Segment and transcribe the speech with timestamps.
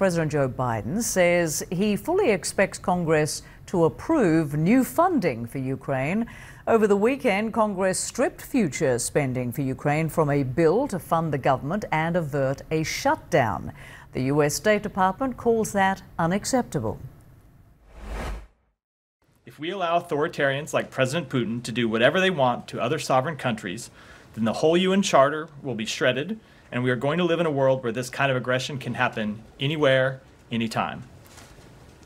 [0.00, 6.26] President Joe Biden says he fully expects Congress to approve new funding for Ukraine.
[6.66, 11.36] Over the weekend, Congress stripped future spending for Ukraine from a bill to fund the
[11.36, 13.72] government and avert a shutdown.
[14.14, 14.54] The U.S.
[14.54, 16.98] State Department calls that unacceptable.
[19.44, 23.36] If we allow authoritarians like President Putin to do whatever they want to other sovereign
[23.36, 23.90] countries,
[24.34, 26.40] then the whole UN Charter will be shredded,
[26.72, 28.94] and we are going to live in a world where this kind of aggression can
[28.94, 31.04] happen anywhere, anytime.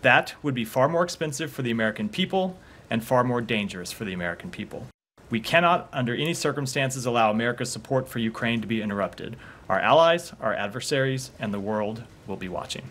[0.03, 2.59] That would be far more expensive for the American people
[2.91, 4.87] and far more dangerous for the American people.
[5.31, 9.37] We cannot, under any circumstances, allow America's support for Ukraine to be interrupted.
[9.69, 12.91] Our allies, our adversaries, and the world will be watching.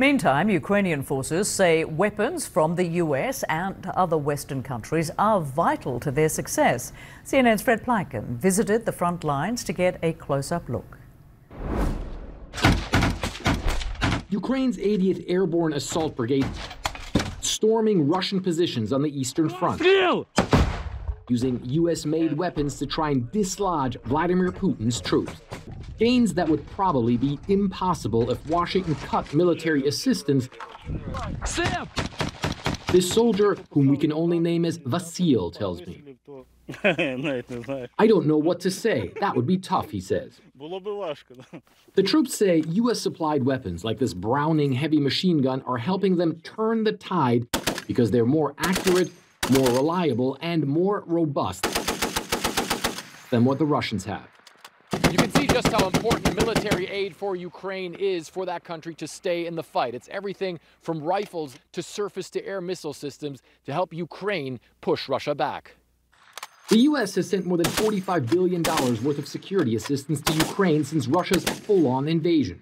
[0.00, 6.10] Meantime, Ukrainian forces say weapons from the US and other Western countries are vital to
[6.10, 6.94] their success.
[7.26, 10.96] CNN's Fred Pleitgen visited the front lines to get a close up look.
[14.30, 16.48] Ukraine's 80th Airborne Assault Brigade
[17.42, 19.82] storming Russian positions on the Eastern Front.
[21.28, 25.42] Using US made weapons to try and dislodge Vladimir Putin's troops
[26.00, 30.48] gains that would probably be impossible if Washington cut military assistance.
[31.44, 31.86] Sam!
[32.90, 36.16] This soldier, whom we can only name as Vasil, tells me.
[36.84, 39.12] I don't know what to say.
[39.20, 40.40] That would be tough, he says.
[41.94, 43.00] The troops say U.S.
[43.00, 47.46] supplied weapons like this Browning heavy machine gun are helping them turn the tide
[47.86, 49.12] because they're more accurate,
[49.50, 51.64] more reliable, and more robust
[53.30, 54.26] than what the Russians have.
[55.10, 59.08] You can see just how important military aid for Ukraine is for that country to
[59.08, 59.92] stay in the fight.
[59.92, 65.34] It's everything from rifles to surface to air missile systems to help Ukraine push Russia
[65.34, 65.74] back.
[66.68, 67.16] The U.S.
[67.16, 71.88] has sent more than $45 billion worth of security assistance to Ukraine since Russia's full
[71.88, 72.60] on invasion.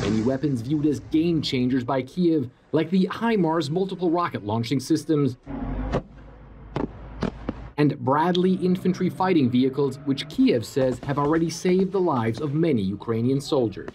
[0.00, 5.36] Many weapons viewed as game changers by Kiev, like the HIMARS multiple rocket launching systems
[7.80, 12.82] and Bradley infantry fighting vehicles, which Kiev says have already saved the lives of many
[12.82, 13.94] Ukrainian soldiers.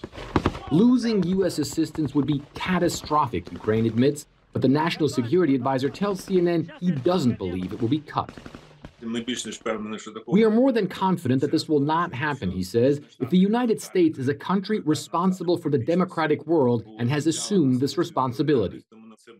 [0.71, 1.59] Losing U.S.
[1.59, 7.37] assistance would be catastrophic, Ukraine admits, but the National Security Advisor tells CNN he doesn't
[7.37, 8.31] believe it will be cut.
[10.25, 13.79] We are more than confident that this will not happen, he says, if the United
[13.79, 18.83] States is a country responsible for the democratic world and has assumed this responsibility.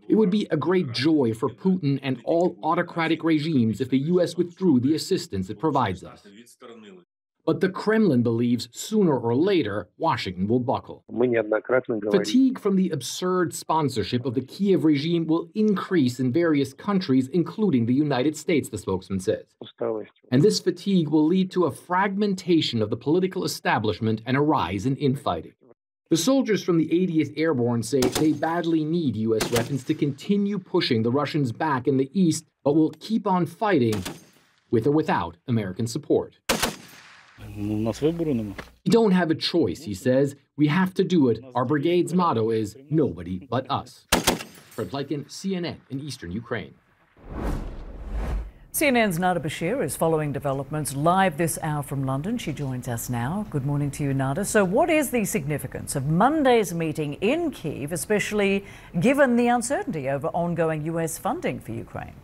[0.08, 4.38] It would be a great joy for Putin and all autocratic regimes if the U.S.
[4.38, 6.22] withdrew the assistance it provides us.
[7.46, 11.04] But the Kremlin believes sooner or later Washington will buckle.
[12.12, 17.86] Fatigue from the absurd sponsorship of the Kiev regime will increase in various countries, including
[17.86, 19.46] the United States, the spokesman says.
[20.32, 24.86] And this fatigue will lead to a fragmentation of the political establishment and a rise
[24.88, 25.54] in infighting.
[26.12, 29.52] The soldiers from the 80th Airborne say they badly need U.S.
[29.52, 34.04] weapons to continue pushing the Russians back in the east, but will keep on fighting
[34.70, 36.38] with or without American support.
[37.58, 40.36] We don't have a choice, he says.
[40.56, 41.40] We have to do it.
[41.56, 44.06] Our brigade's motto is nobody but us.
[44.12, 46.76] Fred Pleitgen, CNN in eastern Ukraine.
[48.76, 52.38] CNN's Nada Bashir is following developments live this hour from London.
[52.38, 53.48] She joins us now.
[53.50, 54.44] Good morning to you, Nada.
[54.44, 58.66] So, what is the significance of Monday's meeting in Kiev, especially
[59.00, 61.18] given the uncertainty over ongoing U.S.
[61.18, 62.16] funding for Ukraine?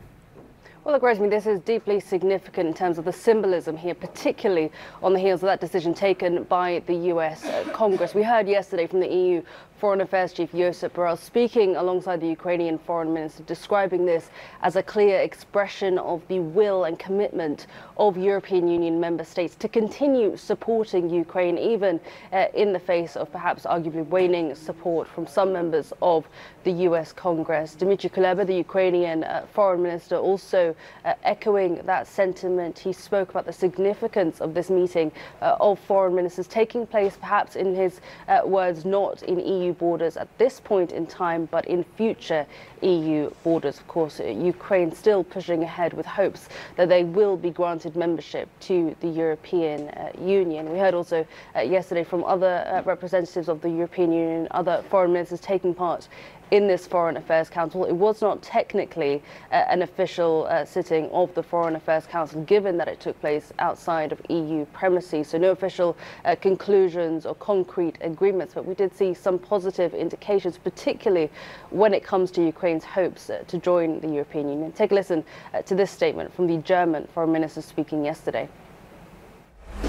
[0.83, 4.71] Well, look, Rosemary, this is deeply significant in terms of the symbolism here, particularly
[5.03, 8.15] on the heels of that decision taken by the US uh, Congress.
[8.15, 9.43] We heard yesterday from the EU
[9.81, 14.29] Foreign Affairs Chief Josep Borrell speaking alongside the Ukrainian Foreign Minister, describing this
[14.61, 17.65] as a clear expression of the will and commitment
[17.97, 21.99] of European Union member states to continue supporting Ukraine, even
[22.31, 26.27] uh, in the face of perhaps arguably waning support from some members of
[26.63, 27.73] the US Congress.
[27.73, 30.75] Dmitry Kuleba, the Ukrainian uh, Foreign Minister, also
[31.05, 32.77] uh, echoing that sentiment.
[32.77, 35.11] He spoke about the significance of this meeting
[35.41, 40.17] uh, of foreign ministers taking place, perhaps in his uh, words, not in EU borders
[40.17, 42.45] at this point in time, but in future
[42.81, 43.79] EU borders.
[43.79, 48.95] Of course, Ukraine still pushing ahead with hopes that they will be granted membership to
[49.01, 50.71] the European uh, Union.
[50.71, 51.25] We heard also
[51.55, 56.07] uh, yesterday from other uh, representatives of the European Union, other foreign ministers taking part
[56.51, 57.85] in this Foreign Affairs Council.
[57.85, 62.77] It was not technically uh, an official uh, sitting of the Foreign Affairs Council, given
[62.77, 65.29] that it took place outside of EU premises.
[65.29, 70.57] So no official uh, conclusions or concrete agreements, but we did see some positive indications,
[70.57, 71.31] particularly
[71.69, 74.71] when it comes to Ukraine's hopes uh, to join the European Union.
[74.73, 78.49] Take a listen uh, to this statement from the German Foreign Minister speaking yesterday.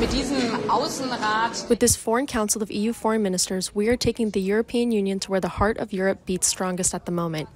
[0.02, 5.30] With this Foreign Council of EU foreign ministers, we are taking the European Union to
[5.30, 7.48] where the heart of Europe beats strongest at the moment.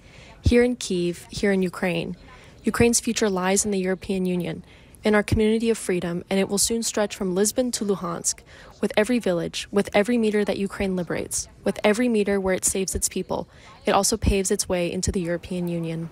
[0.43, 2.16] Here in Kiev, here in Ukraine.
[2.62, 4.64] Ukraine's future lies in the European Union,
[5.02, 8.44] in our community of freedom, and it will soon stretch from Lisbon to Luhansk,
[8.81, 12.94] with every village, with every meter that Ukraine liberates, with every meter where it saves
[12.94, 13.48] its people.
[13.87, 16.10] It also paves its way into the European Union.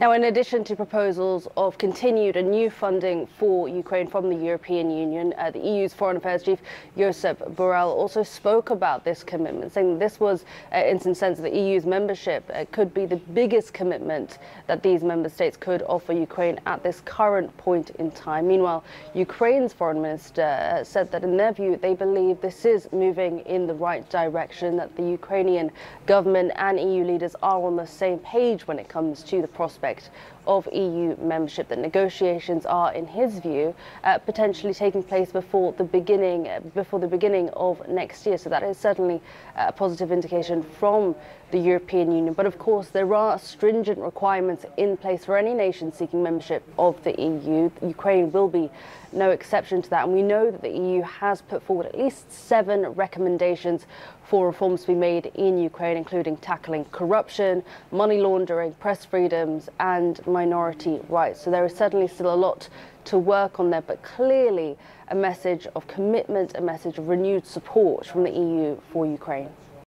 [0.00, 4.90] Now, in addition to proposals of continued and new funding for Ukraine from the European
[4.90, 6.58] Union, uh, the EU's Foreign Affairs Chief
[6.96, 11.48] Josep Borrell also spoke about this commitment, saying this was, uh, in some sense, the
[11.48, 16.58] EU's membership uh, could be the biggest commitment that these member states could offer Ukraine
[16.66, 18.48] at this current point in time.
[18.48, 18.82] Meanwhile,
[19.14, 23.68] Ukraine's foreign minister uh, said that, in their view, they believe this is moving in
[23.68, 25.70] the right direction, that the Ukrainian
[26.06, 29.83] government and EU leaders are on the same page when it comes to the prospect
[29.84, 30.10] suspect
[30.46, 31.68] of EU membership.
[31.68, 33.74] That negotiations are, in his view,
[34.04, 38.38] uh, potentially taking place before the beginning uh, before the beginning of next year.
[38.38, 39.20] So that is certainly
[39.56, 41.14] a positive indication from
[41.50, 42.34] the European Union.
[42.34, 47.02] But of course, there are stringent requirements in place for any nation seeking membership of
[47.04, 47.70] the EU.
[47.80, 48.70] Ukraine will be
[49.12, 50.04] no exception to that.
[50.04, 53.86] And we know that the EU has put forward at least seven recommendations
[54.24, 57.62] for reforms to be made in Ukraine, including tackling corruption,
[57.92, 61.40] money laundering, press freedoms, and minority rights.
[61.42, 62.68] So there is certainly still a lot
[63.10, 64.76] to work on there, but clearly
[65.08, 69.50] a message of commitment, a message of renewed support from the EU for Ukraine.